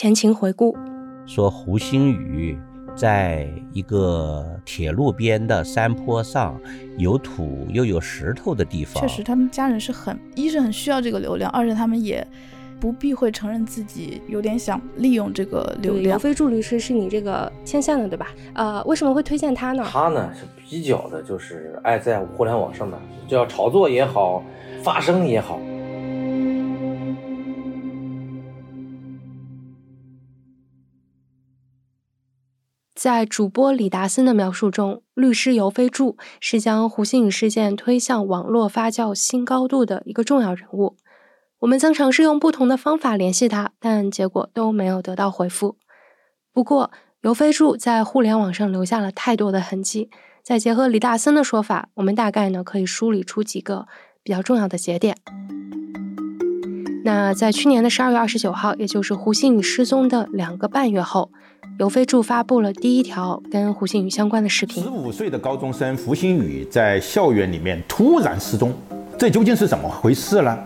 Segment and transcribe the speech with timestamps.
[0.00, 0.76] 前情回顾。
[1.26, 2.56] 说胡星宇
[2.94, 6.56] 在一个铁路边的山坡上，
[6.96, 9.02] 有土又有石头的地方。
[9.02, 12.24] 确实，他们家人是很，一是很需要这个流量，二是他们也
[12.78, 16.04] 不避讳承认自己有点想利用这个流量。
[16.04, 18.28] 刘飞柱律师是你这个牵线的，对吧？
[18.54, 19.84] 呃，为什么会推荐他呢？
[19.90, 22.96] 他呢是比较的，就是爱在互联网上面，
[23.26, 24.44] 叫炒作也好，
[24.80, 25.58] 发声也好。
[32.98, 40.96] 在主播李达森的描述中，律师尤飞柱是将胡鑫宇事件推向网络发酵新高度的一个重要人物。
[41.60, 45.76] 我们曾尝试用不同的方法联系他，但结果都没有得到回复。
[46.52, 46.90] 不过，
[47.20, 50.10] 尤飞柱在互联网上留下了太多的痕迹。
[50.42, 53.86] 再结合李大森的说法，我们大概呢可以梳理出几个
[54.24, 55.16] 比较重要的节点。
[57.04, 61.30] 那在去年的十二月二十九号，也就是胡鑫宇失踪的两个半月后。
[61.78, 64.82] 尤飞柱发布了第一条跟胡鑫宇相关的视频。
[64.82, 68.72] 十五岁的高中生胡鑫宇在校园里面突然失踪，
[69.16, 70.58] 这究竟是怎么回事呢？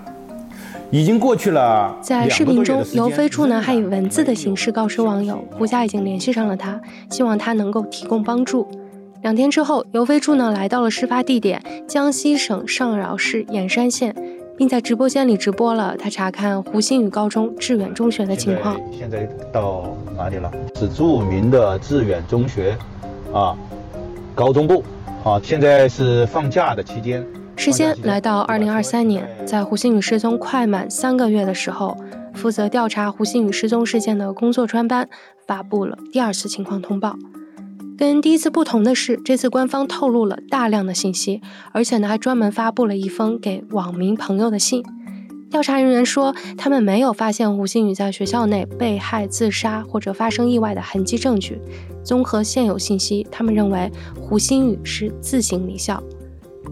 [0.90, 1.94] 已经过去了。
[2.00, 8.66] 在视频中，尤飞柱呢还以文字的形式告知网友，胡家已经联系上了他，希望他能够提供帮助。
[9.20, 14.16] 两天之后，尤飞柱呢来到了事发地点江西省上饶市盐山县。
[14.56, 18.80] 并在直播间里直播了他查看胡鑫宇高中致远中学的情况。
[18.92, 20.50] 现在到哪里了？
[20.74, 22.76] 是著名的致远中学，
[23.32, 23.56] 啊，
[24.34, 24.84] 高中部，
[25.24, 27.26] 啊，现在是放假的期间。
[27.56, 31.96] 时间来到二零二三年，在胡鑫宇失踪快满三个月的时候，
[32.34, 35.08] 负责调查胡鑫宇失踪事件的工作专班
[35.46, 37.16] 发布了第二次情况通报。
[38.02, 44.82] 跟第一次不同的是，这次官方透露了大量的信息，而且呢还专门发布了一封给网民朋友的信。
[45.48, 51.60] 调查人员说，他们没有发现胡鑫宇在学校内被害、自杀或者发生意外的痕迹证据。
[52.02, 53.88] 综合现有信息，他们认为
[54.20, 56.02] 胡鑫宇是自行离校。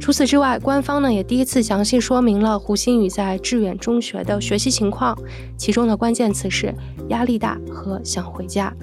[0.00, 5.16] 除此之外，官方呢也第一次详细说明了胡鑫宇在致远中学的学习情况，
[5.56, 6.74] 其中的关键词是
[7.10, 8.74] 压力大和想回家。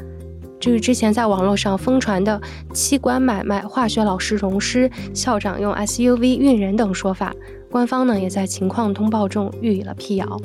[0.59, 2.41] 至于之前在网络上疯传的
[2.73, 7.33] 器官买卖、化学老师融尸、校长用 SUV 运人等说法，
[7.69, 10.41] 官方呢也在情况通报中予以了辟谣。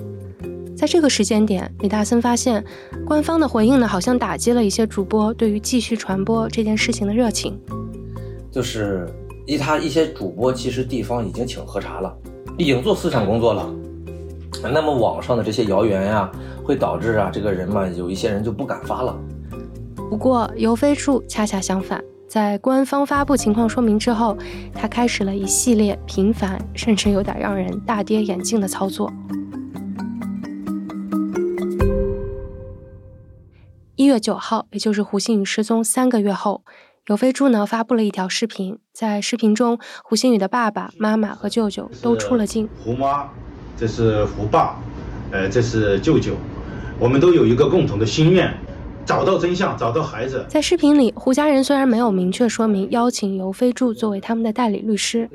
[0.76, 2.64] 在这个时间点，李大森发现，
[3.06, 7.58] 官方的回应呢好像打击了一些主播对于继续传播这件事情的热情。
[8.50, 9.08] 就是
[9.46, 12.14] 一他一些主播其实地方已经请核查了，
[12.58, 13.72] 已经做思想工作了。
[14.62, 16.30] 那么网上的这些谣言呀，
[16.62, 19.16] 会导致啊这个人嘛，有一些人就不敢发了。
[20.12, 24.36] 不过，尤飞柱恰恰相反，在官方发布情况说明之后，
[24.74, 29.10] 他开始了一系列频繁，甚至有点让人大跌眼镜的操作。
[33.96, 36.62] 一月九号，也就是胡鑫宇失踪三个月后，
[37.06, 42.68] 尤飞柱呢发布了一条视频，在视频中，胡鑫宇的爸爸妈妈和舅舅都出了镜。
[42.84, 43.30] 胡妈，
[43.78, 44.78] 这是胡爸，
[45.30, 46.34] 呃，这是舅舅，
[46.98, 48.54] 我们都有一个共同的心愿。
[49.04, 50.44] 找到真相，找到孩子。
[50.48, 55.28] 在视频里，胡家人虽然没有明确说明邀请尤飞柱作为他们的代理律师，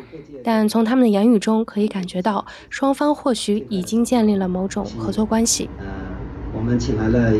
[0.43, 5.69] 但从他们的言语中可以感觉到，双方或许已经建立了某种合作关系。
[5.79, 5.85] 呃，
[6.53, 7.33] 我们请来了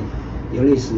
[0.54, 0.94] 尤律师，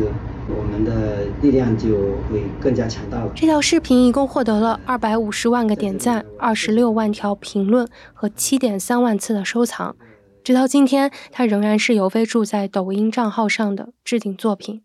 [0.47, 1.89] 我们的力量就
[2.29, 3.31] 会更加强大了。
[3.35, 9.95] 这条视频一共获得了二百五十万个点赞、二十六万条评论和七点三万次的收藏。
[10.43, 14.81] 直到今天，它仍然是尤飞柱在抖音账号上的置顶作品。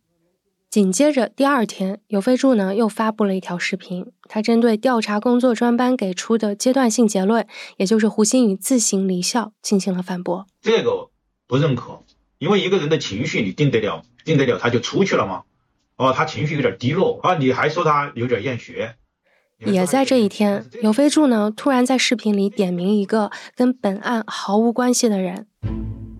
[0.75, 7.47] 紧接着第二天，尤飞柱呢又发布了一条视频，他针对调查工作专班给出的阶段性结论，
[7.77, 10.49] 也就是胡鑫宇自行离校，进行了反驳。
[10.61, 11.11] 这个
[11.47, 12.03] 不认可，
[12.39, 15.43] 因为一个人的情绪你定得了，定得了他就出去了吗？
[15.97, 18.97] 哦，他情绪有点低落啊，你还说他有点厌学。
[19.65, 25.47] 也在这一天，尤飞柱呢突然在视频里点名一个跟本案毫无关系的人。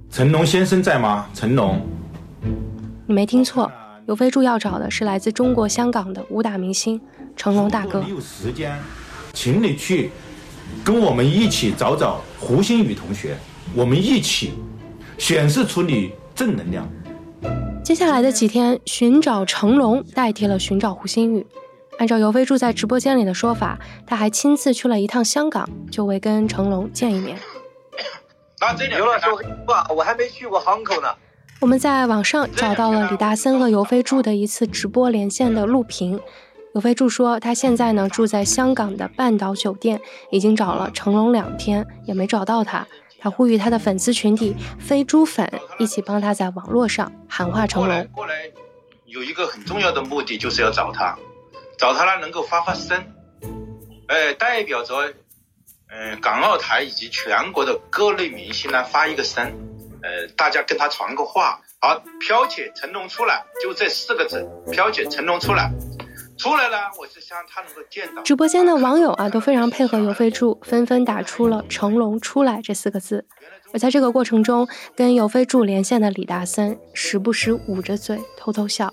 [0.09, 1.29] 成龙先生在吗？
[1.35, 1.81] 成龙，
[3.09, 3.69] 你没听错。
[4.07, 7.01] 尤飞柱要找的是来自中国香港的武打明星
[7.37, 8.03] 成龙大哥。
[8.07, 8.79] 你有时间，
[9.33, 10.11] 请你去
[10.85, 13.37] 跟我们一起找找胡鑫宇同学，
[13.75, 14.53] 我们一起
[15.17, 16.87] 显示出你正能量。
[17.83, 21.47] 接下来的几天，寻找成龙代替了寻找胡鑫宇。
[21.99, 27.39] 按照尤飞柱在直播间里的说法，他还亲自去了一趟香港，就为跟成龙见一面。
[28.91, 29.27] 刘老师，
[29.67, 31.09] 我我还没去过航口呢。
[31.61, 36.21] 我们在网上找到了李大森和尤飞柱的一次直播连线的录屏。
[36.75, 42.87] 尤飞柱说，他现在呢住在香港的半岛酒店，已经找了成龙两天也没找到他。
[43.19, 48.07] 他呼吁他的粉丝群体飞猪粉一起帮他在网络上喊话成龙。
[48.13, 48.51] 过来
[49.07, 51.17] 有一个很重要的目的，就是要找他，
[51.79, 53.03] 找他呢能够发发声，
[54.09, 55.15] 哎，代表着
[55.89, 59.51] 嗯港澳台以及全国的各类明星呢发一个声，
[60.05, 61.59] 呃，大家跟他传个话。
[61.81, 65.71] 好，飘姐成龙出来，就这四个字，飘姐成龙出来。
[66.37, 68.23] 出来呢，我就希望他能够见到。
[68.23, 73.25] 直播间的网友啊，都非常配合尤飞柱，纷纷打出了“成龙出来”这四个字。
[73.73, 78.93] 而在这个过程中，跟尤飞柱连线的李大森时不时捂着嘴偷偷笑。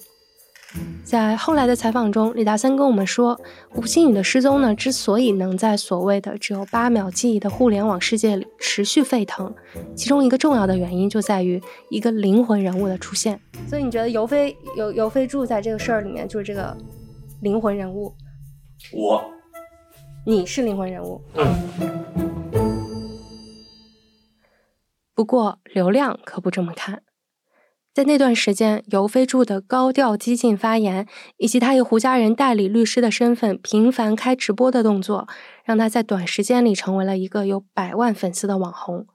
[1.04, 3.40] 在后来的采访中，李达森跟我们说，
[3.76, 9.54] 吴新宇的失踪呢，之所以能在所谓的只有八秒记忆的互联网世界里持续沸腾，
[9.96, 13.40] 其中一个重要的原因就在于一个灵魂人物的出现。
[13.68, 16.76] 所以你觉得尤飞尤尤飞柱在这个事儿里面就是这个？
[17.42, 18.14] 灵魂人物，
[18.94, 19.20] 我，
[20.28, 21.20] 你是灵魂人物。
[21.34, 21.48] 嗯
[25.16, 27.02] 不过流量可不这么看。
[27.94, 31.06] 在那段时间，尤飞柱的高调激进发言，
[31.36, 35.28] 以及他以胡家人代理律师的身份频繁开直播的动作，
[35.66, 39.08] 让他在短时间里成为了一个有百万粉丝的网红。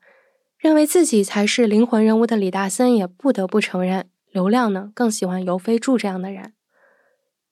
[0.58, 6.52] 认为自己才是灵魂人物的李大森也不得不承认，流量呢更喜欢尤飞柱这样的人。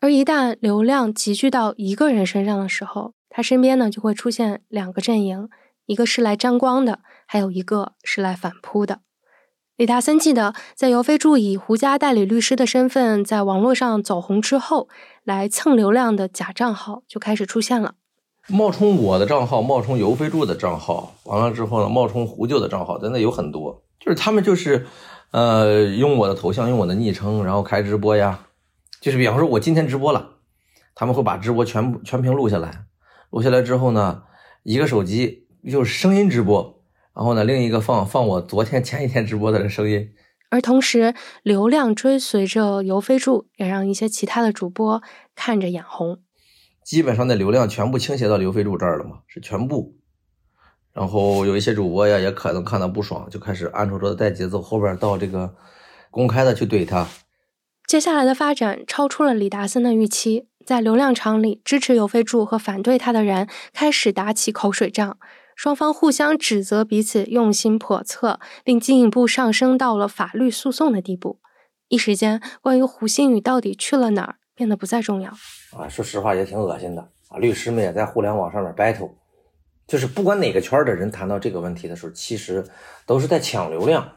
[0.00, 5.48] 而一旦流量集聚到一个人身上的时候，他身边呢就会出现两个阵营，
[5.86, 9.00] 一个是来沾光的，还有一个是来反扑的。
[9.76, 14.88] 李大森记得，在尤飞柱以胡家代理律师的身份在网络上走红之后，
[15.24, 17.94] 来蹭流量的假账号就开始出现了，
[18.46, 24.86] 冒充我的账号，冒充尤飞柱的账号，完了之后呢，冒充胡舅的账号，真的有很多，就是他们就是，
[25.32, 28.46] 呃，用我的头像，用我的昵称，然后开直播呀。
[29.00, 30.34] 就是比方说，我今天直播了，
[30.94, 32.84] 他们会把直播全部全屏录下来，
[33.30, 34.22] 录下来之后呢，
[34.62, 36.83] 一个手机就是声音直播，
[37.14, 40.12] 然后呢，另一个放放我昨天前一天直播的声音。
[40.50, 45.02] 而同时，流量追随着尤飞柱，也让一些其他的主播
[45.34, 46.20] 看着眼红。
[46.84, 49.96] 基本上的流量全部倾斜到刘飞柱这儿了嘛，是全部。
[50.92, 55.54] 然后有一些主播呀，也可能看到不爽，就开始暗戳戳的带节奏，后边到这个
[56.10, 57.08] 公开的去怼他。
[57.86, 65.18] 接下来的发展超出了李达森的预期，在流量场里，支持尤飞柱和反对他的人开始打起口水仗，
[65.56, 71.40] 双方互相指责彼此用心叵测，并进一步上升到了法律诉讼的地步。
[71.88, 75.30] 一时间，关于胡鑫宇到底去了哪儿，变得不再重要。
[75.76, 77.38] 啊，说实话也挺恶心的啊！
[77.38, 79.10] 律师们也在互联网上面 battle，
[79.86, 82.64] 就是不管哪个圈的人谈到这个问题的时候，其实
[83.06, 84.08] 都是在抢流量。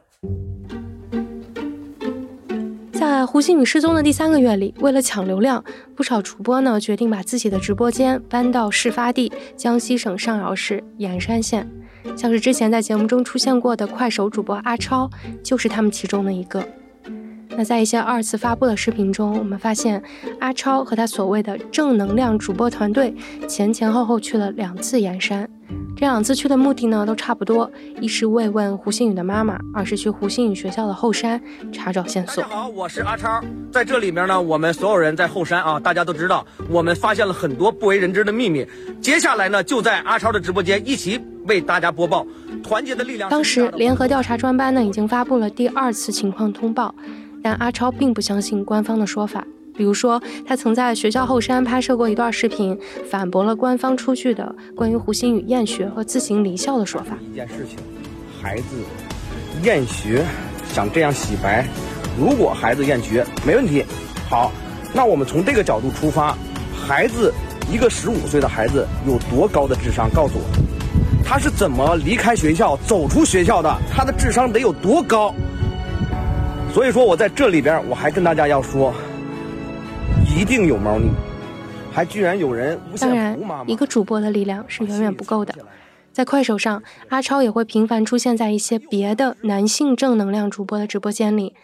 [2.98, 5.64] 在胡鑫宇失踪的第三个月里，为了抢流量，
[5.96, 11.70] 不少主播呢决定把自己的直播间搬到事发地江西省上饶市盐山县。
[12.16, 15.08] 像是之前在节目中出现过的快手主播阿超，
[15.44, 16.68] 就是他们其中的一个。
[17.50, 20.02] 那在一些二次发布的视频中，我们发现
[20.40, 23.14] 阿超和他所谓的正能量主播团队
[23.48, 25.48] 前前后后去了两次盐山。
[26.00, 31.42] 这两次去的目的呢，都差不多，一是慰问胡鑫宇的妈妈，二是去胡鑫宇学校的后山
[31.74, 32.44] 查找线索。
[32.44, 33.42] 大家好，我是阿超，
[33.72, 38.64] 在这里面呢，我们所有人在后山啊，大家都知道，我们发现了很多不为人知的秘密。
[39.02, 42.24] 接下来呢，就在阿超的直播间一起为大家播报。
[42.64, 43.28] 团结的力量。
[43.32, 46.94] 当时联合调查专班呢，已经发布了第二次情况通报，
[47.42, 49.44] 但阿超并不相信官方的说法。
[49.78, 52.78] 比如说，他曾在学校后山拍摄过一段视频，
[53.10, 57.16] 反驳了官方出具的关于胡鑫宇厌学和自行离校的说法。
[57.32, 57.78] 一件事情，
[58.42, 58.64] 孩子
[59.64, 60.26] 厌学，
[60.74, 61.66] 想这样洗白。
[62.20, 63.86] 如果孩子厌学，没问题。
[64.28, 64.52] 好，
[64.94, 66.36] 那我们从这个角度出发，
[66.76, 67.32] 孩子
[67.72, 70.10] 一个十五岁的孩子有多高的智商？
[70.10, 73.72] 告诉我，他是怎么离开学校、走出学校的？
[73.94, 75.32] 他的智商得有多高？
[76.74, 78.92] 所以说我在这里边，我还跟大家要说。
[80.36, 81.10] 一定有猫腻，
[81.92, 85.56] 还居然有人当然，一个主播的力量是远远不够的。
[86.12, 91.56] 在快手上，阿超也会频繁出现在一些别的男性正能量主播的直播间里，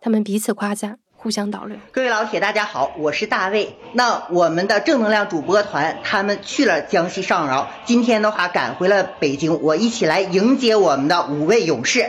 [0.00, 1.76] 他们彼此夸赞，互相导流。
[1.90, 3.76] 各位老铁，大家好，我是大卫。
[3.92, 12.06] 那我们的正能量主播团，他们去了江西上饶，今天的话赶回了北京，我一起来迎接我们的五位勇士。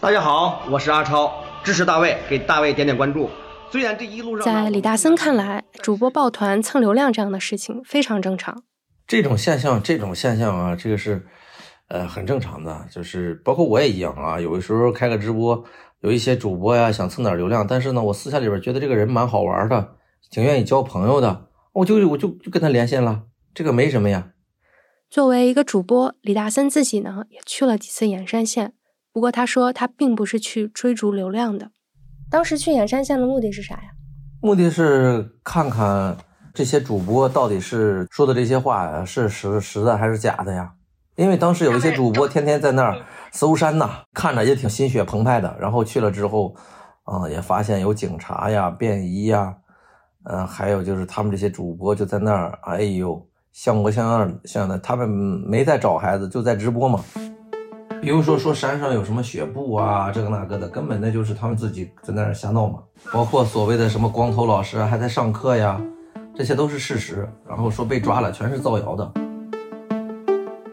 [0.00, 1.32] 大家好，我是阿超，
[1.62, 3.30] 支持大卫，给大卫点点关注。
[3.72, 8.64] 虽然这一路上，在李大森看来，主播抱团蹭流量这样的事情非常正常。
[9.06, 11.26] 这种现象，这种现象啊，这个是
[11.88, 14.38] 呃很正常的，就是包括我也一样啊。
[14.38, 15.64] 有的时候开个直播，
[16.00, 19.96] 有一些主播呀想蹭点流量，但是呢，我私下里边觉得这个人蛮好玩的，
[20.30, 23.22] 挺愿意交朋友的，我就我就就跟他连线了，
[23.54, 24.32] 这个没什么呀。
[25.08, 28.74] 作为一个主播，李大森自己呢也去了几次盐山县，
[29.10, 31.70] 不过他说他并不是去追逐流量的。
[32.32, 33.90] 当时去盐山县的目的是啥呀？
[34.40, 36.16] 目的是看看
[36.54, 40.72] 这些主播到底是说的这些话是实实的还是假的呀？
[41.16, 42.96] 因为当时有一些主播天天在那儿
[43.32, 45.54] 搜山呐，看着也挺心血澎湃的。
[45.60, 46.56] 然后去了之后，
[47.04, 49.54] 啊，也发现有警察呀、便衣呀，
[50.24, 53.22] 嗯，还有就是他们这些主播就在那儿，哎呦，
[53.52, 54.78] 像模像样像的。
[54.78, 57.04] 他们没在找孩子，就在直播嘛。
[58.02, 62.80] 比如说说山上有什么雪布啊，这个那个的，根本那就是他们自己在那儿瞎闹嘛。
[63.12, 65.80] 包括所谓的什么光头老师还在上课呀，
[66.34, 67.28] 这些都是事实。
[67.48, 69.12] 然后说被抓了，全是造谣的。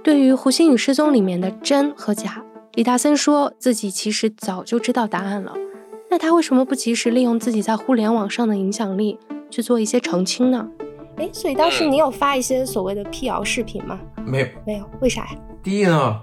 [0.04, 2.44] 对于胡鑫宇失踪里面的真和假，
[2.74, 5.54] 李大森说自己其实早就知道答案了。
[6.10, 9.20] 那他为什么不及时利用自己在互联网上的影响力
[9.52, 10.68] 去做一些澄清呢？
[11.18, 14.00] 哎，所以当时你有发一些所谓的辟谣视频吗？
[14.26, 15.38] 没有，没有，为啥呀？
[15.62, 16.20] 第一呢，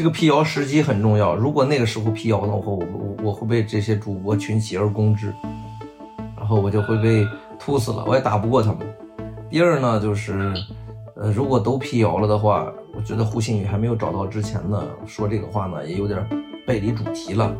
[0.00, 1.36] 这个辟谣时机很重要。
[1.36, 5.30] 如果那个时候辟谣的话，我我我会被这些主播群起而攻之，
[6.38, 7.28] 然后我就会被
[7.58, 8.78] 突死了，我也打不过他们。
[9.50, 10.54] 第二呢，就是。
[11.16, 16.26] 呃，如果都辟谣了的话，我觉得胡鑫宇还没有找到之前呢，说这个话呢，也有点
[16.66, 17.54] 背离主题了。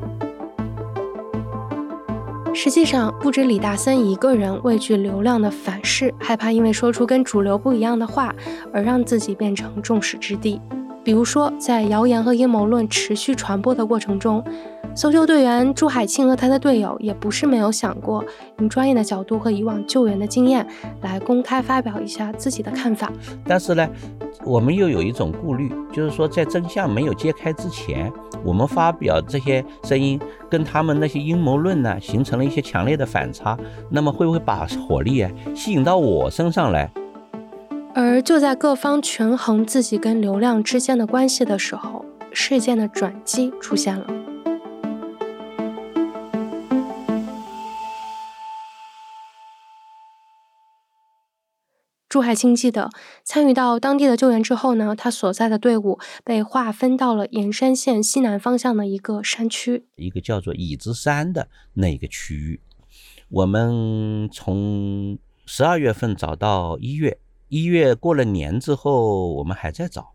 [2.54, 8.34] 实际上，不止李大森一个人畏惧流量的反噬，害怕因为说出跟主流不一样的话
[8.72, 10.58] 而让自己变成众矢之的。
[11.02, 14.44] 比如说，在谣言和阴谋论持续传播的过程中。
[14.92, 18.24] 搜救队员朱海庆和他的队友也不是没有想过，
[18.58, 20.66] 用专业的角度和以往救援的经验
[21.00, 23.10] 来公开发表一下自己的看法。
[23.44, 23.88] 但是呢，
[24.44, 28.12] 我们又有一种顾虑，就是说在真相没有揭开之前，
[28.44, 33.56] 我们发表这些声音跟他们那些阴谋论呢，形成了一些强烈的反差，
[33.90, 36.90] 那么会不会把火力啊吸引到我身上来？
[37.92, 44.06] 而就在各方权衡自己跟流量之间的关系的时候，事件的转机出现了。
[52.08, 52.90] 朱海清记得，
[53.24, 62.60] 参与到当地的救援之后呢，他所在的队伍被划分到了盐山县西南方向的一个山区，一个叫做椅子山的那个区域。
[63.28, 67.18] 我们从十二月份找到一月，
[67.50, 70.12] 一月过了年之后，我们还在找。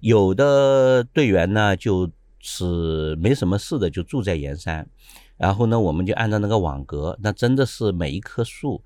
[0.00, 4.88] 有的队员呢，就是没什么事的，就住在盐山。
[5.36, 8.82] 然后呢，我们就按照那个网格，那真的是每一棵树。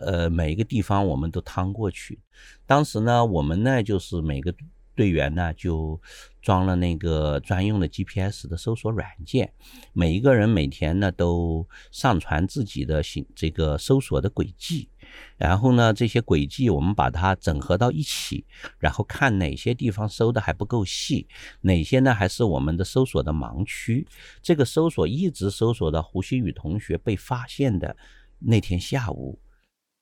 [0.00, 2.18] 呃，每一个地方我们都趟过去。
[2.66, 4.52] 当时呢，我们呢就是每个
[4.96, 6.00] 队员呢就
[6.42, 9.52] 装了那个专用的 GPS 的搜索软件，
[9.92, 14.88] 每一个人每天呢都上传自己的行这个搜索的轨迹，
[15.36, 18.44] 然后呢这些轨迹我们把它整合到一起，
[18.78, 21.26] 然后看哪些地方搜的还不够细，
[21.62, 24.06] 哪些呢还是我们的搜索的盲区。
[24.42, 27.96] 这个搜索一直搜索到胡鑫宇同学被发现的
[28.40, 29.38] 那天下午。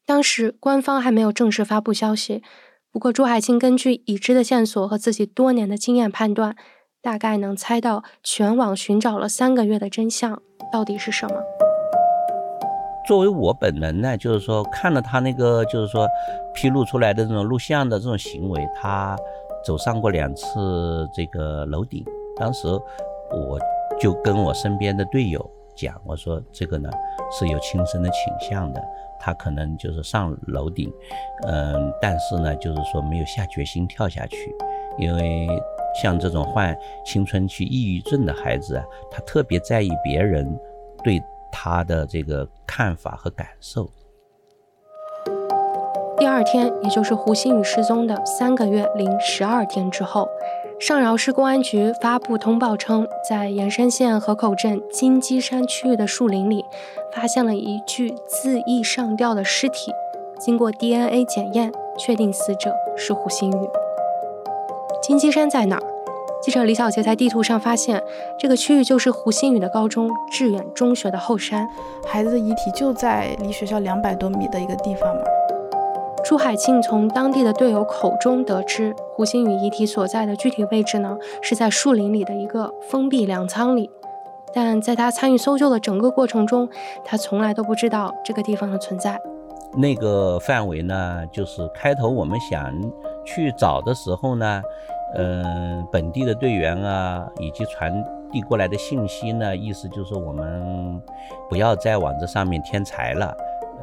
[0.06, 2.42] 当时官方还没有正式发布消息，
[2.90, 6.56] 不过朱海清根据已知的线索和自己多年的经验判断，
[7.02, 11.34] 大概能猜到全网寻找了三个月的真相到底是什么。
[13.08, 16.06] 作为我本人呢，就是说看了他那个就是说
[16.52, 19.16] 披露出来的这种录像的这种行为，他
[19.64, 22.04] 走上过两次这个楼顶，
[22.36, 23.58] 当时我
[23.98, 26.90] 就跟我身边的队友讲，我说这个呢
[27.32, 28.84] 是有轻生的倾向的。
[29.18, 30.92] 他可能就是上楼顶，
[31.46, 34.54] 嗯，但是呢，就是说没有下决心跳下去，
[34.98, 35.48] 因为
[36.02, 40.46] 像这种患青春期抑郁症的孩子啊，他特别在意别人
[41.02, 41.18] 对
[41.52, 43.90] 他的这个看法和感受。
[46.16, 50.28] 第二天，也就是胡鑫宇失踪的三个月零十二天之后。
[50.80, 56.64] 上饶市公安局发布通报称，在盐山县河口镇金鸡山区域的树林里，
[57.12, 59.92] 发现了一具自缢上吊的尸体。
[60.38, 63.68] 经过 DNA 检验，确定死者是胡鑫宇。
[65.02, 65.82] 金鸡山在哪儿？
[66.48, 68.02] 记者李小杰在地图上发现，
[68.38, 71.68] 这个区域就是胡鑫宇的高中致远中学的后山。
[72.06, 75.20] 孩子的遗体就在离学校两百多米的一个地方嘛。
[76.24, 83.90] 朱海庆从当地的队友口中得知，胡鑫宇遗体所在的具体位置呢，是在树林里的一个封闭粮仓里。
[84.54, 86.66] 但在他参与搜救的整个过程中，
[87.04, 89.20] 他从来都不知道这个地方的存在。
[89.76, 92.72] 那个范围呢，就是开头我们想
[93.26, 94.62] 去找的时候呢，
[95.14, 97.92] 嗯，本地的队员啊，以及传
[98.30, 101.02] 递过来的信息呢，意思就是我们
[101.48, 103.34] 不要再往这上面添柴了。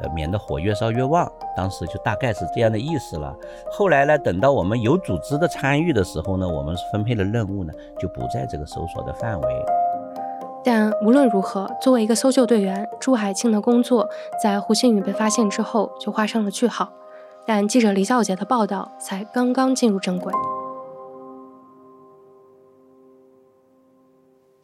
[0.02, 1.26] 呃，免得火越烧越旺。
[1.56, 3.34] 当时就大概是这样的意思了。
[3.70, 9.64] 后来呢，等到我们有组织的参与的时候呢，我们分配的任务呢就不在这个搜索的范围。
[10.62, 14.06] 但无论如何，作为一个搜救队员，朱海庆的工作
[14.42, 16.90] 在胡鑫宇被发现之后就画上了句号。
[17.46, 20.30] 但记者李小杰的报道才刚刚进入正轨。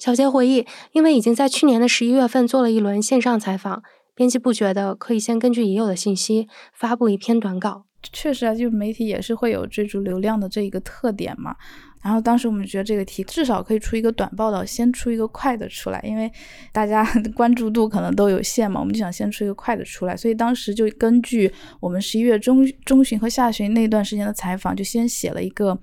[0.02, 3.84] 小杰回忆，因为已经在去年的十一月份做了一轮线上采访，
[4.16, 7.84] 编辑部觉得可以先根据已有的信息发布一篇短稿。
[8.12, 11.54] 确实啊，就媒体也是会有追逐流量的这一个特点嘛。
[12.02, 16.28] 然后当时我们觉得这个题至少可以出一个短报道，先出一个快的出来，因为
[16.72, 17.06] 大家
[17.36, 20.16] 关注度可能都有限嘛，我们就想先出一个快的出来。
[20.16, 25.78] 所以当时就根据我们十一月中中旬和下旬那段时间的采访，就先写了一个。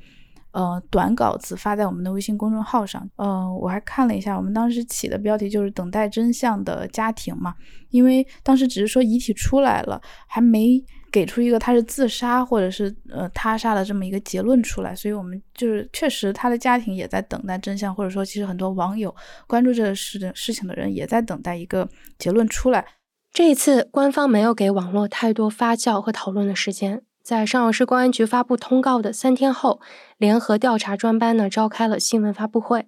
[0.51, 3.08] 呃，短稿子发在我们的微信公众号上。
[3.18, 7.53] 呃，我还看了一下，我们当时起的标题就是“等待真相的家庭”嘛，
[7.89, 19.15] 因为当时只是说遗体出来了，还没给出一个他是自杀或者是呃他杀的这么一个结论出来，所以我们就是确实他的家庭也在等待真相，或者说其实很多网友
[19.48, 21.88] 关注这个事的事情的人也在等待一个
[22.18, 22.86] 结论出来。
[23.32, 27.03] 这一次，官方没有给网络太多发酵和讨论的时间。
[27.29, 29.79] 在上饶市公安局发布通告的三天后，
[30.17, 32.88] 联合调查专班呢召开了新闻发布会。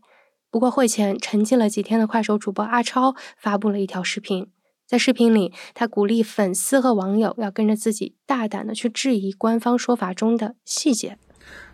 [0.50, 4.48] 不过会前沉寂了几天的快手主播阿超发布了一条视频，
[4.88, 11.20] 在视频里，他鼓励粉丝和网友要跟着自己大胆的去质疑官方说法中的细节。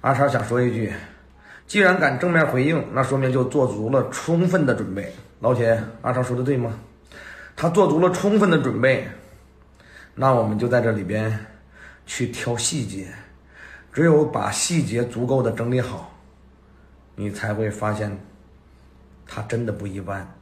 [0.01, 0.93] 阿超想说一句，
[1.65, 5.13] 既然敢正面回应，那说明就做足了充分的准备。
[5.39, 6.77] 老铁，阿超说的对吗？
[7.55, 9.07] 他做足了充分的准备，
[10.15, 11.45] 那我们就在这里边。
[12.07, 13.09] 去挑细节，
[13.93, 16.11] 只有把细节足够的整理好，
[17.15, 18.19] 你才会发现，
[19.27, 20.33] 他真的不一般。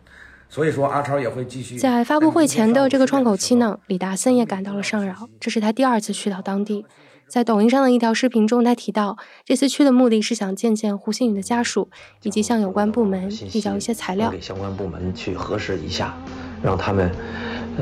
[0.47, 1.75] 所以说，阿超也会继续。
[1.77, 6.85] 在发布会前的这个窗口期呢，李达森也赶到了上饶，这是他第二次去到当地。
[7.27, 11.89] 在抖音上的一条视频中，他提到，这次去的目的是想见见胡鑫宇的家属，
[12.21, 16.15] 以及向有关部门递交一些材料，给相关部门去核实一下，
[16.61, 17.11] 让他们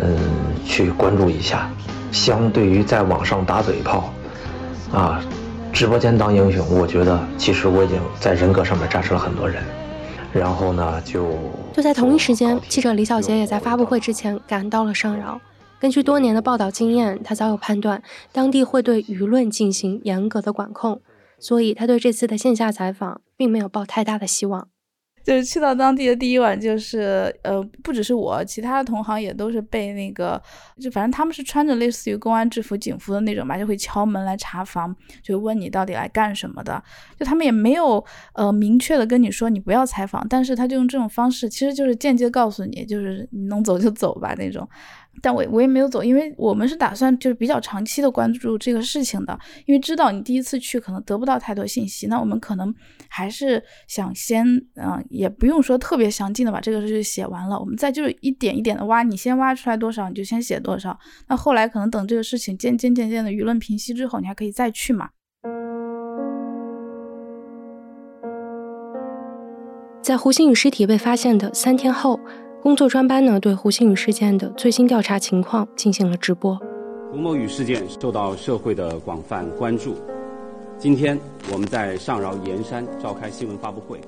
[0.01, 0.17] 嗯
[0.65, 1.69] 去关注一下。
[2.12, 4.13] 相对于在网上打嘴炮，
[4.91, 5.19] 啊，
[5.71, 9.63] 直播间当英雄，我觉得其实我已经在人格上面战胜了很多人。
[10.32, 11.29] 然后呢，就
[11.73, 15.39] 就在同一时间，记者李小杰也在发布会之前赶到了上饶。
[15.79, 18.01] 根据多年的报道经验，他早有判断
[18.32, 21.01] 当地会对舆论进行严格的管控，
[21.39, 24.67] 所以他对这次的线下采访并没有抱太大的希望。
[25.23, 30.41] 就是去到当地的第一晚，就是呃，不只是我，其他的同行也都是被那个，
[30.79, 36.83] 就反正他们是穿着类似于公安制服、警服的那种吧，就会敲门来查房，就问你到底来干什么的。
[37.17, 44.67] 就他们也没有呃明确的跟你说你不要采访，但是他就用这种方式，其实就是间接告诉你，就是你能走就走吧那种。
[45.21, 52.73] 但我我也没有走，因为我们是打算就是比较长期的关注这个事情的，因为知道你第一次去可能得不到太多信息，那我们可能
[53.08, 54.45] 还是想先，
[54.76, 60.97] 嗯，也不用说特别详尽的把这个事情写完了，我们再就是一点一点的挖，你先挖出来多少你就先写多少，
[61.28, 65.10] 那后来可能等这个事情渐渐渐渐的舆论平息之后，你还可以再去嘛。
[70.02, 72.19] 在胡鑫宇尸体被发现的三天后。
[72.63, 76.58] 工作专班呢，对胡鑫宇事件的最新调查情况进行了直播。
[77.12, 79.97] 胡某宇事件受到社会的广泛关注。
[80.78, 81.19] 今天
[81.52, 83.99] 我们在上饶盐山召开新闻发布会。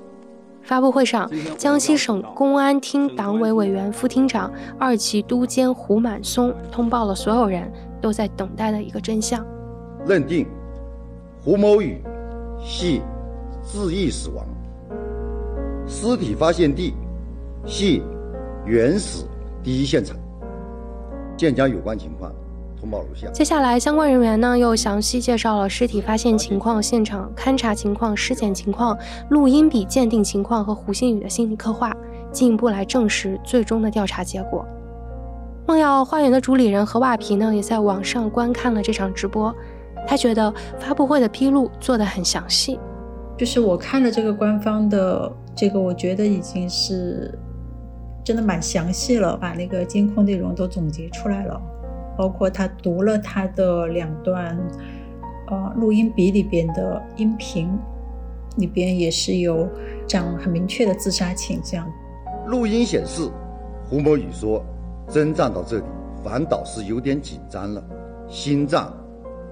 [0.62, 9.44] 发布会上，江西省公安厅党委委员、副厅长、二级督监胡满松通报了所有人都在等待的一个真相：
[10.06, 10.46] 认定
[11.44, 12.00] 胡某宇
[12.64, 13.02] 系
[13.62, 14.46] 自缢死亡，
[15.86, 16.94] 尸体发现地
[17.66, 18.00] 系。
[18.66, 19.24] 原始
[19.62, 20.16] 第一现场，
[21.38, 22.32] 现将有关情况
[22.80, 23.28] 通报如下。
[23.30, 28.98] 接下来，相关人员呢又详细介绍了尸体发现情况、现场勘查情况、尸检情况、
[29.30, 31.96] 录音笔鉴定情况和胡鑫宇的心理刻画，
[32.32, 34.66] 进一步来证实最终的调查结果。
[35.68, 39.54] 梦瑶花园的主理人何瓦皮呢也在网上观看了这场直播，
[40.08, 42.80] 他觉得发布会的披露做得很详细。
[43.38, 47.32] 就是我看了这个官方的这个，我觉得已经是。
[48.26, 51.62] 真的蛮详细了，把那个监控内容都总结出来了，
[52.18, 54.58] 包括他读了他的两段，
[55.46, 57.70] 呃，录音笔里边的音频，
[58.56, 59.68] 里边也是有
[60.08, 61.88] 讲很明确的自杀倾向。
[62.48, 63.30] 录音显示，
[63.88, 64.60] 胡某宇说，
[65.08, 65.84] 征战到这里，
[66.24, 67.84] 反倒是有点紧张了，
[68.26, 68.92] 心脏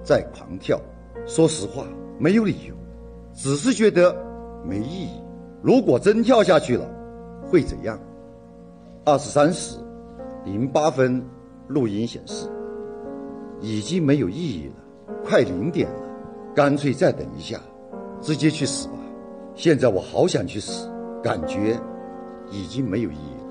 [0.02, 0.80] 在狂跳。
[1.26, 1.84] 说实话，
[2.18, 2.74] 没有理由，
[3.32, 4.12] 只是觉得
[4.64, 5.22] 没意义。
[5.62, 6.84] 如果真跳下去了，
[7.48, 7.96] 会怎样？
[9.06, 9.78] 二十三时
[10.46, 11.22] 零八分，
[11.68, 12.48] 录音显示，
[13.60, 14.74] 已经没有意义了，
[15.22, 16.00] 快零点了，
[16.54, 17.60] 干脆再等一下，
[18.22, 18.94] 直接去死吧。
[19.54, 20.90] 现在我好想去死，
[21.22, 21.78] 感觉
[22.50, 23.44] 已经没有意义了。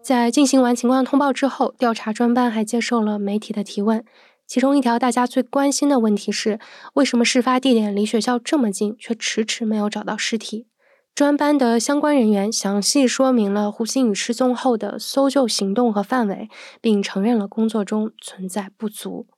[0.00, 4.02] 在进行完情况通报之后，调查专班还接受了媒体的提问。
[4.46, 6.60] 其中一条大家最关心的问题是：
[6.94, 10.66] 为什么事发地点离学校这么近，却迟迟没有找到尸体？
[11.14, 16.48] 专班的相关人员详细说明了胡鑫宇失踪后的搜救行动和范围，
[16.80, 19.28] 并承认了工作中存在不足。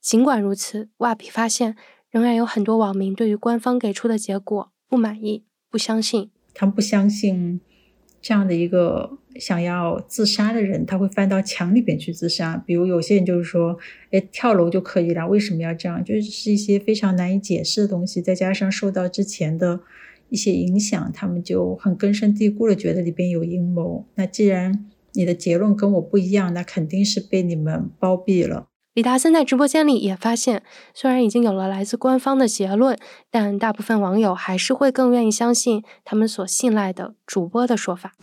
[0.00, 1.76] 尽管如此，瓦皮发现
[2.10, 6.30] 仍然有很多网民对于官方给出的结果不满意、不相信。
[6.54, 7.60] 他们不相信。
[8.20, 12.56] 这样的一个想要自杀的人，他会翻到墙里边去自杀。
[12.66, 13.78] 比如有些人就是说，
[14.10, 16.02] 哎，跳楼就可以了，为什么要这样？
[16.04, 19.80] 就是一些非常难以解释的东西，再加上受到之前的
[20.28, 24.04] 一些影响，他们就很根深蒂固的觉得里边有阴谋。
[24.16, 28.68] 那既然你的结论跟我不一样，那肯定是被你们包庇了。
[28.98, 32.98] 李达森在直播间里也发现，虽然已经有了来自官方的结论，
[33.30, 38.14] 但大部分网友还是会更愿意相信他们所信赖的主播的说法。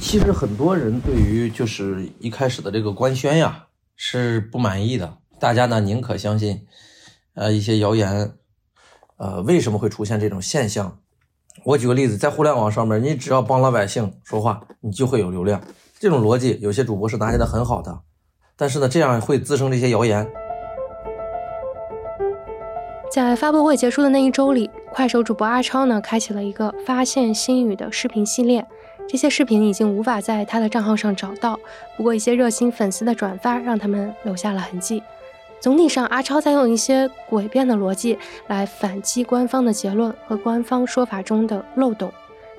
[0.00, 6.62] 其实很多人对于就是一开始的这个官宣呀是不满意的，大家呢宁可相信，
[7.34, 8.32] 呃一些谣言。
[9.18, 11.00] 呃，为什么会出现这种现象？
[11.66, 15.62] 我举个例子，在互联网上面，你只要帮老百姓说话，你就会有流量。
[16.00, 18.00] 这种逻辑，有些主播是拿捏的很好的。
[18.56, 20.26] 但是呢，这样会滋生这些谣言。
[23.10, 28.66] 在发布会结束的那一周里，快手主播阿超呢，开启了一个发现心语的视频系列。
[29.08, 31.58] 这些视频已经无法在他的账号上找到，
[31.96, 35.02] 不过一些热心粉丝的转发让他们留下了痕迹。
[35.60, 42.12] 总体上，阿超在用一些诡辩的逻辑来反击官方的结论和官方说法中的漏洞。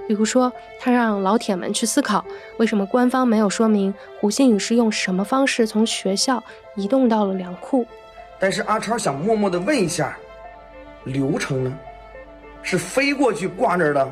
[0.08, 2.24] 比如说，他让老铁们去思考，
[2.58, 6.44] 为什么官方没有说明胡鑫宇是用什么方式从学校
[6.76, 7.86] 移动到了粮库？
[8.39, 10.18] 但是阿超想默默的问一下，
[11.06, 11.80] 流程呢？
[12.62, 14.12] 是飞过去挂那儿的，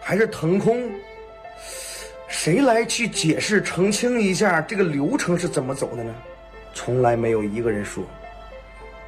[0.00, 0.90] 还是腾空？
[2.26, 6.14] 谁来去解释澄清一下这个流程是怎么走的呢？
[6.74, 8.04] 从来没有一个人说。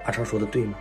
[0.05, 0.75] 阿超说的对吗？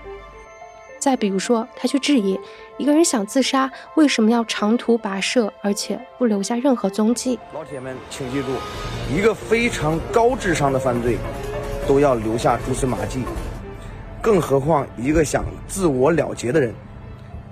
[1.00, 2.38] 再比如说，他去质疑
[2.78, 7.40] 一个人想自杀为什么要长途跋涉，而且不留下任何踪迹。
[7.54, 8.48] 老铁们，请记住，
[9.16, 11.18] 一个非常高智商的犯罪
[11.88, 13.24] 都要留下蛛丝马迹，
[14.22, 16.74] 更何况一个想自我了结的人，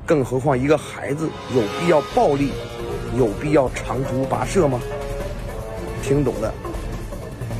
[0.06, 2.52] 更何况一个孩子，有必要暴力，
[3.18, 4.80] 有必要长途跋涉吗？
[6.04, 6.54] 听懂的，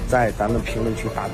[0.08, 1.34] 在咱们评论区打字。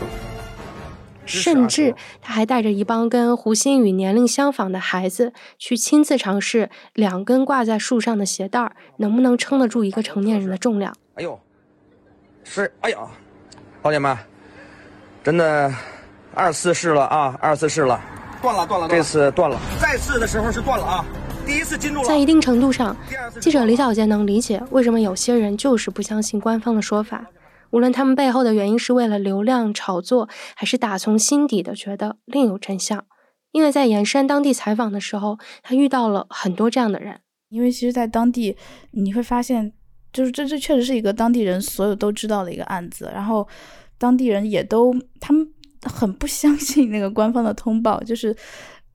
[1.26, 10.94] 甚至他还带着一帮跟胡鑫宇年龄相仿的孩子，去亲自尝试两根挂在树上的鞋带能不能撑得住一个成年人的重量。
[11.16, 11.40] 哎呦，
[12.44, 12.98] 是哎呀，
[13.84, 14.18] 老铁们，
[15.24, 15.74] 真的
[16.34, 18.02] 二次试了啊，二次试了，
[18.42, 21.06] 断了断了，这次断了，再次的时候是断了啊，
[21.46, 22.08] 第一次进入了。
[22.08, 22.96] 在一定程度上，
[23.40, 27.26] 记者李小杰能理解为什么有些人就是不相信官方的说法。
[27.74, 33.04] 无论他们背后的原因是为了流量炒作，还是打从心底的觉得另有真相，
[33.52, 37.20] 因为在盐山当地采访的时候，他遇到了很多这样的人。
[37.50, 38.56] 因为其实，在当地
[38.92, 39.74] 你会发现，
[40.12, 43.48] 就是这这确实是一个当地人所有都知道的一个案子，然后
[43.98, 45.48] 当地人也都他们
[45.82, 48.36] 很不相信那个官方的通报，就是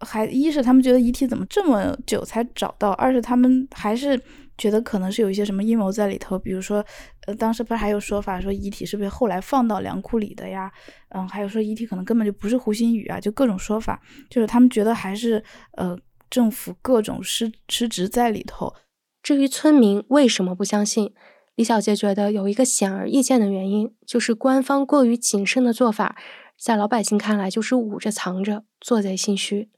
[0.00, 4.20] 还一是他们觉得遗体怎么这么久才找到，二是他们还是。
[4.58, 6.84] 觉得可能是有一些什么阴谋在里头，比如说，
[7.26, 10.70] 呃，当时不是还有说法说遗体是不是后来放到粮库里的呀？
[11.10, 15.42] 嗯，还有说遗体可能根本就不是胡鑫宇啊，就各种说法，就是他们觉得还是
[15.76, 15.96] 呃
[16.28, 18.74] 政府各种失失职在里头。
[19.22, 21.14] 至于村民为什么不相信，
[21.54, 26.16] 李小杰觉得有一个显而易见的原因，就是官方过于谨慎的做法，
[26.58, 29.70] 在老百姓看来就是捂着藏着，做贼心虚。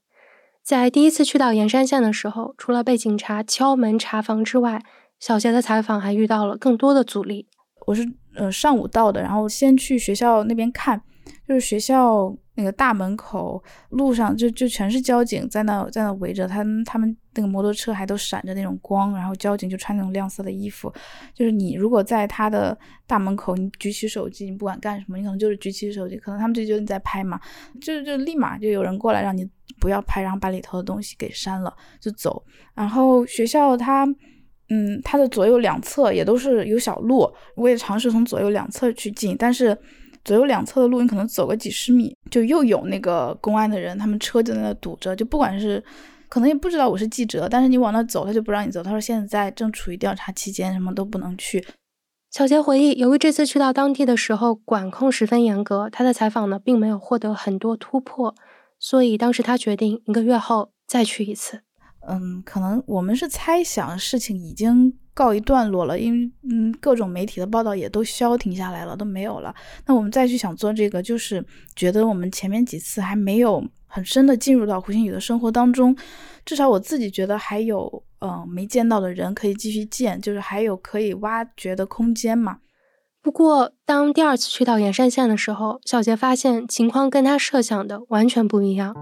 [0.71, 4.81] 在第一次去到盐山县的时候，除了被警察敲门查房之外，
[5.19, 7.49] 小杰的采访还遇到了更多的阻力。
[7.89, 11.03] 我是呃上午到的，然后先去学校那边看，
[11.49, 20.93] 就是学校那个大门口路上就就全是交警在那在那围着他，他们那个摩托车还都闪着那种光，然后交警就穿那种亮色的衣服，
[21.35, 27.41] 就是你如果在他的大门口，你举起手机，你不管干什么，你可能就是举起手机，可能他们就觉得你在拍嘛，
[27.81, 29.49] 就就立马就有人过来让你。
[29.79, 32.45] 不要拍，然后把里头的东西给删了就走。
[32.75, 34.05] 然后学校它，
[34.69, 39.75] 嗯，它的左右两侧也都是有小路，我也尝试从左右两侧去进，但是
[40.25, 45.83] 左右两侧的路你可能走个几十米，就又有那个公安的人，他们车就在那堵着，就不管是
[46.29, 51.67] 可能也不知道我是记者，但是你往那走，他就不让你走，他说现在正处于调查期间，什么都不能去。
[52.31, 58.35] 小杰回忆，由于这次去到当地的时候管控十分严格，他的采访呢并没有获得很多突破，
[58.79, 61.63] 所以当时他决定一个月后再去一次。
[62.09, 69.55] 嗯，可能我们是猜想事情已经告一段落了，因为嗯，各种媒体的报道也都消停下来了，都没有了。
[69.87, 71.45] 那我们再去想做这个，就是
[71.77, 75.95] 觉得我们前面几次还没有很深的进入到胡星宇的生活当中，
[76.45, 82.59] 至少我自己觉得还有嗯没见到的人可以继续见，就是还有可以挖掘的空间嘛。
[83.23, 88.95] 不过，当第二次去到盐山县的时候，小杰发现情况跟他设想的完全不一样。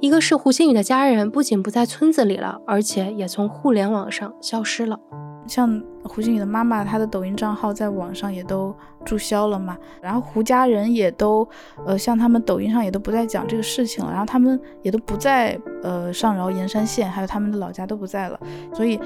[0.00, 4.98] 一个是胡星宇的家人不仅不在村子里了，而且也从互联网上消失了。
[5.46, 9.76] 像胡星宇的妈妈，她的抖音账号在网上也都注销了嘛。
[10.00, 11.46] 然后胡家人也都，
[11.84, 14.10] 呃，像他们抖音上也都不再讲这个事情了。
[14.10, 18.40] 然后他们也都不在呃上饶盐山县，还有他们的老家都不在了。
[18.72, 18.98] 所以，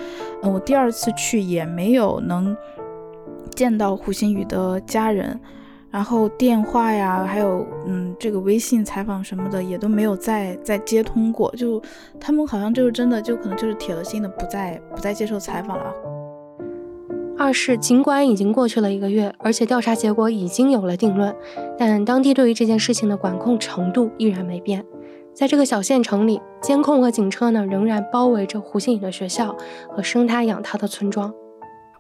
[0.43, 2.57] 嗯，我第二次去也没有能
[3.57, 5.41] 见到胡星宇的家人。
[5.95, 11.81] 然后电话呀，还有嗯，这个微信采访什么的也都没有再再接通过，就
[12.19, 15.95] 他们好像就是真的，就可能就是铁了心的不再不再接受采访了。
[17.39, 21.33] 二是尽管已经过去了一个月，而且调查结果已经有了定论，
[21.79, 24.85] 但当地对于这件事情的管控程度依然没变。
[25.33, 29.57] 在这个小县城里，监控和警车呢仍然包围着胡新宇的学校
[29.89, 31.33] 和生他养他的村庄。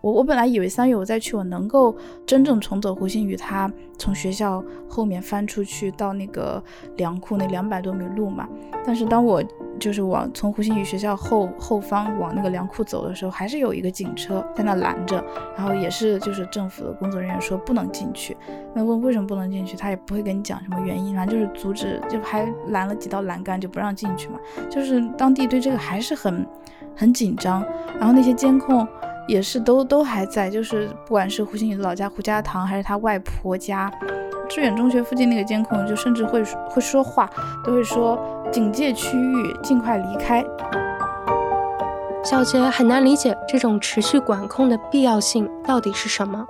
[0.04, 6.62] 我我本来以为三月我再去，我能够真正重走胡星宇他从学校后面翻出去到那个
[6.98, 8.46] 粮库那两百多米路嘛。
[8.84, 9.42] 但是当我
[9.80, 15.24] 就是往从胡星宇学校后后方往那个粮库走的时候，还是有一个警车在那拦着，
[15.56, 18.36] 然后也是就是政府的工作人员说不能进去。
[18.74, 24.38] 那问为什么不能进去，他也不会跟你讲什么原因，反正就是阻止，就还拦了几道栏杆就不让进去嘛。
[24.70, 26.46] 就是当地对这个还是很
[26.94, 27.64] 很紧张，
[27.98, 28.86] 然后那些监控。
[29.26, 33.90] 也是都都还在，就是不管是胡星宇的老家胡家塘，还是他外婆家，
[34.48, 37.28] 致远中学附近那个监控，就甚至会会说话，
[37.64, 38.18] 都会说
[38.52, 40.44] 警戒区域，尽快离开。
[42.24, 46.46] 小杰很难理解这种持续管控的必要性到底是什么。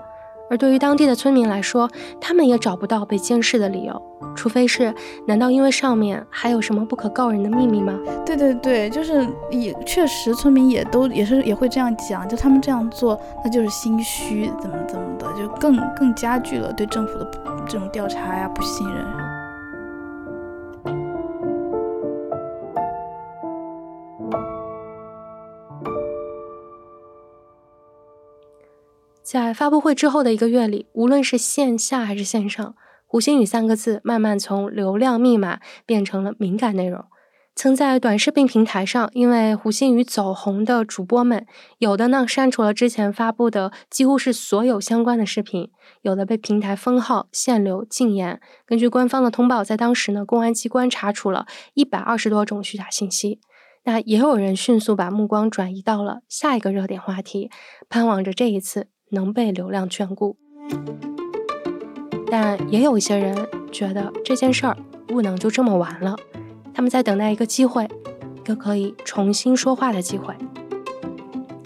[0.51, 1.89] 而对于当地的村民来说，
[2.21, 4.03] 他们也找不到被监视的理由，
[4.35, 4.95] 除非是，
[5.27, 7.99] 难道因为上面还有什么不可告人的秘密吗？
[8.27, 17.31] 对对对，就是也确实，村民也都也是也会这样讲，就他们这样做，那就是心虚，怎么怎么的，就更更加剧了对政府的
[17.67, 19.24] 这种调查呀不信任。
[29.35, 37.05] 在发布会之后的一个月里，无论是线下还是线上，“胡星宇”三个字慢慢从流量密码变成了敏感内容。
[37.57, 41.45] 曾在短视频平台上因为胡星宇走红的主播们，
[41.79, 45.69] 有的呢删除了之前发布的几乎是所有相关的视频，
[46.03, 48.41] 有的被平台封号、限流、禁言。
[48.65, 53.41] 根据官方的通报，在当时呢，公安机关查处了一百二十多种虚假信息。
[53.83, 57.51] 那也有人迅速把目光转移到了下一个热点话题，
[57.89, 58.87] 盼望着这一次。
[59.15, 60.37] 能被流量眷顾，
[62.31, 66.15] 但也有一些人觉得这件事儿不能就这么完了，
[66.75, 67.89] 他们在等待一个机会，
[68.37, 70.35] 一个可以重新说话的机会。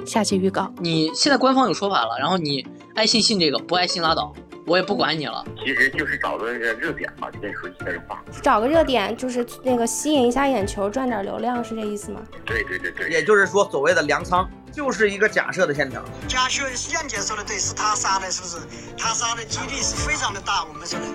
[0.04, 4.32] 下集预告：你现在官方有说法了，然后你爱信信这个，不爱信拉倒。
[4.68, 8.22] 我也不管你了，其实就是找个热点嘛，就跟你说这句话。
[8.42, 12.20] 找个热点，就是那个吸引一下眼球，赚点流量，是这意思吗？
[12.44, 13.08] 对对对对。
[13.08, 16.04] 也就是说，所谓的粮仓就是一个假设的现场。
[16.28, 18.58] 假设杨姐说的对，是他杀的，是不是？
[18.98, 21.06] 他杀的几率是非常的大，我们说的。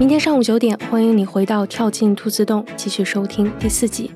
[0.00, 4.10] 明天上午九点，欢迎你回到跳进兔子洞，继续收听第四集。